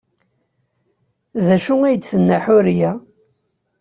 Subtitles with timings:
[1.45, 2.91] D acu ay d-tenna Ḥuriya?